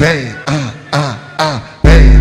Vem, 0.00 0.32
ah, 0.46 0.70
ah, 0.92 1.14
ah, 1.40 1.60
vem, 1.82 2.20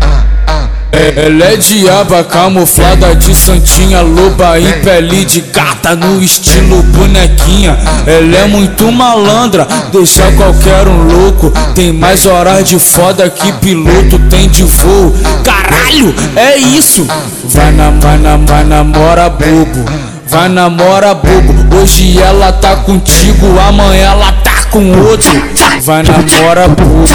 ah, 0.00 0.24
ah, 0.48 0.48
ah. 0.48 0.68
Ela 0.90 1.52
é 1.52 1.56
diaba 1.56 2.24
camuflada 2.24 3.14
de 3.14 3.32
santinha, 3.32 4.00
loba 4.00 4.58
em 4.58 4.72
pele 4.80 5.24
de 5.24 5.40
gata 5.40 5.94
no 5.94 6.20
estilo 6.20 6.82
bonequinha. 6.82 7.78
Ela 8.08 8.38
é 8.38 8.46
muito 8.48 8.90
malandra, 8.90 9.68
deixa 9.92 10.32
qualquer 10.32 10.88
um 10.88 11.04
louco. 11.04 11.52
Tem 11.76 11.92
mais 11.92 12.26
horas 12.26 12.68
de 12.68 12.76
foda 12.80 13.30
que 13.30 13.52
piloto 13.52 14.18
tem 14.28 14.48
de 14.48 14.64
voo. 14.64 15.14
Caralho, 15.44 16.12
é 16.34 16.56
isso. 16.56 17.06
Vai 17.44 17.70
na, 17.70 17.90
vai 17.90 18.18
na, 18.18 18.36
vai 18.36 18.64
namora 18.64 19.28
bobo. 19.30 19.84
Vai 20.26 20.48
namora 20.48 21.14
bobo. 21.14 21.76
Hoje 21.76 22.18
ela 22.20 22.50
tá 22.50 22.74
contigo, 22.78 23.60
amanhã 23.60 24.10
ela 24.10 24.32
tá 24.42 24.64
com 24.72 24.90
outro. 25.02 25.61
Vai 25.84 26.00
namora 26.04 26.68
bobo, 26.68 27.08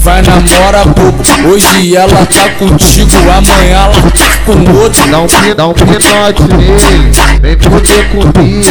vai 0.00 0.22
namora 0.22 0.84
bobo. 0.86 1.22
Hoje 1.50 1.94
ela 1.94 2.24
tá 2.24 2.48
contigo, 2.58 3.10
amanhã 3.30 3.76
ela 3.76 4.10
tá 4.10 4.38
com 4.46 4.78
outro. 4.78 5.06
Dá 5.54 5.66
um 5.66 5.74
pinote 5.74 6.42
nele, 6.56 7.12
vem 7.42 7.56
poder 7.58 8.08
comigo. 8.08 8.70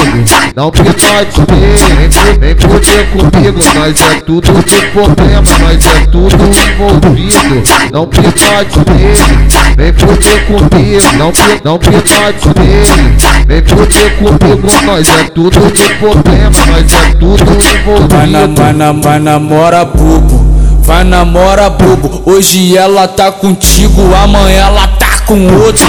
Um 0.58 0.72
pinote 0.72 1.42
nele, 1.52 2.38
vem, 2.40 2.56
poder 2.56 3.08
comigo. 3.12 3.60
Nós 3.76 4.02
é 4.02 4.20
tudo 4.22 4.52
de 4.64 4.82
problema, 4.88 5.44
nós 5.60 5.86
é 5.86 6.06
tudo 6.08 6.44
envolvido. 6.44 7.64
Um 7.94 8.08
pinote 8.08 8.80
nele, 8.90 9.76
vem 9.78 9.94
poder 9.94 10.46
comigo. 10.48 11.62
Dá 11.64 11.74
um 11.74 11.78
pinote 11.78 12.48
nele, 12.58 13.16
vem 13.46 13.62
poder 13.62 14.18
comigo. 14.18 14.68
Nós 14.86 15.08
é 15.08 15.24
tudo 15.26 15.72
de 15.72 15.94
problema, 16.00 16.66
nós 16.66 16.94
é 16.94 17.14
tudo 17.20 17.46
Vai 17.86 18.26
na, 18.26 18.40
envolvido. 18.40 18.62
vai 18.62 18.74
na, 18.74 18.92
vai 18.94 19.20
namora 19.20 19.86
bobo, 19.86 20.44
vai 20.82 21.04
namora 21.04 21.70
bobo. 21.70 22.24
Hoje 22.26 22.76
ela 22.76 23.08
tá 23.08 23.32
contigo, 23.32 24.02
amanhã 24.16 24.66
ela 24.66 24.88
tá 24.88 25.20
com 25.28 25.46
outro. 25.54 25.86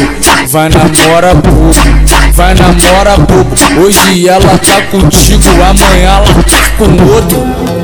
Vai 0.48 0.68
namora 0.68 1.34
bobo, 1.34 1.72
vai 2.34 2.54
namora 2.54 3.16
bobo. 3.16 3.56
Hoje 3.80 4.28
ela 4.28 4.58
tá 4.58 4.82
contigo, 4.90 5.48
amanhã 5.62 6.16
ela 6.16 6.42
tá 6.44 6.70
com 6.76 6.84
outro. 7.10 7.75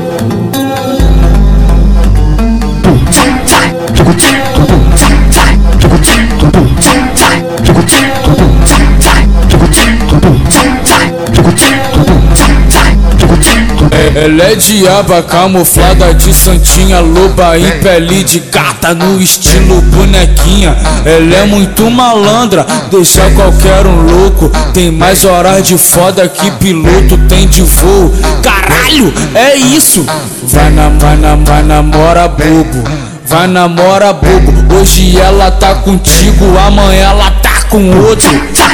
Ela 14.15 14.43
é 14.51 14.55
diaba 14.55 15.23
camuflada 15.23 16.13
de 16.13 16.31
santinha, 16.33 16.99
loba 16.99 17.57
em 17.57 17.79
pele 17.79 18.23
de 18.23 18.39
gata 18.41 18.93
no 18.93 19.19
estilo 19.19 19.81
bonequinha. 19.81 20.77
Ela 21.03 21.35
é 21.35 21.45
muito 21.45 21.89
malandra, 21.89 22.65
deixa 22.91 23.27
qualquer 23.31 23.87
um 23.87 24.03
louco. 24.03 24.51
Tem 24.71 24.91
mais 24.91 25.25
horas 25.25 25.67
de 25.67 25.77
foda 25.77 26.27
que 26.29 26.51
piloto 26.51 27.17
tem 27.27 27.47
de 27.47 27.63
voo. 27.63 28.13
Caralho, 28.43 29.11
é 29.33 29.55
isso. 29.55 30.05
Vai 30.43 30.69
na, 30.69 30.89
vai 30.89 31.17
na, 31.17 31.35
vai 31.35 31.63
namora 31.63 32.27
bobo. 32.27 32.83
Vai 33.25 33.47
namora 33.47 34.13
bobo. 34.13 34.75
Hoje 34.75 35.17
ela 35.19 35.49
tá 35.49 35.73
contigo, 35.75 36.55
amanhã 36.57 37.09
ela 37.09 37.31
tá 37.31 37.52
com 37.73 37.89
outro. 38.05 38.29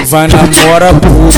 Vai 0.08 0.28
namora 0.28 0.92
bobo. 0.92 1.31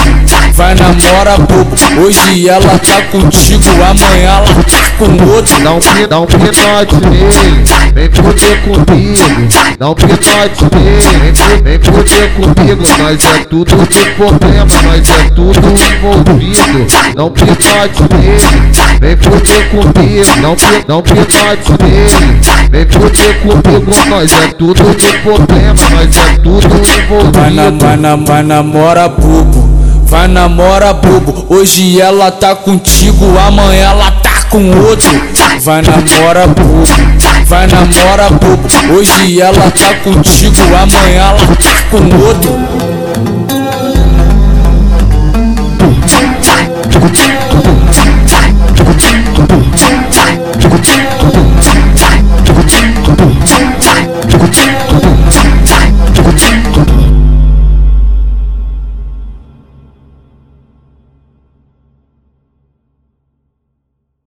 Vai 0.54 0.74
namora 0.76 1.38
bobo, 1.38 1.76
hoje 2.02 2.50
ela 2.50 2.78
tá 2.80 3.02
contigo, 3.12 3.64
amanhã 3.84 4.30
ela 4.38 4.64
tá 4.64 4.92
com 4.98 5.06
outro. 5.32 5.56
Pi- 5.56 6.08
dá 6.08 6.20
um 6.20 6.26
pinote 6.26 6.96
nele, 7.08 7.64
vem 7.94 8.10
poder 8.10 8.62
comigo. 8.62 9.24
Um 9.80 9.94
pinote 9.94 10.76
nele, 10.76 11.32
vem, 11.32 11.64
vem 11.64 11.80
poder 11.80 12.32
comigo. 12.34 12.84
Nós 12.98 13.26
é 13.26 13.44
tudo 13.46 13.88
de 13.88 14.06
problema, 14.12 14.66
nós 14.84 15.10
é 15.10 15.30
tudo 15.36 15.60
envolvido. 15.70 16.88
Um 17.18 17.30
pinote 17.30 18.02
nele, 18.16 18.72
vem 19.00 19.18
poder 19.18 19.70
comigo. 19.70 20.42
Dá 20.88 20.98
um 20.98 21.02
pinote 21.02 21.72
nele, 21.84 22.42
vem 22.72 22.86
poder 22.86 23.40
comigo. 23.42 23.92
Nós 24.10 24.32
é 24.34 24.48
tudo 24.50 24.96
de 24.96 25.18
problema, 25.20 25.90
nós 25.92 26.18
é 26.18 26.38
tudo 26.44 27.32
Vai 27.34 27.51
na, 27.52 27.70
vai 27.70 27.98
na, 27.98 28.16
vai 28.16 28.44
namora 28.44 29.10
bobo, 29.10 29.70
vai 30.06 30.28
namora 30.28 30.94
bobo. 30.94 31.46
Hoje 31.50 32.00
ela 32.00 32.32
tá 32.32 32.56
contigo, 32.56 33.38
amanhã 33.38 33.90
ela 33.90 34.12
tá 34.12 34.44
com 34.50 34.72
outro. 34.80 35.10
Vai 35.62 35.82
namora 35.82 36.48
bobo, 36.48 36.84
vai 37.46 37.68
namora 37.68 38.30
bobo. 38.30 38.68
Hoje 38.94 39.42
ela 39.42 39.72
tá 39.72 39.94
contigo, 40.04 40.56
amanhã 40.76 41.30
ela 41.30 41.56
tá 41.58 41.84
com 41.90 42.26
outro. 42.26 42.92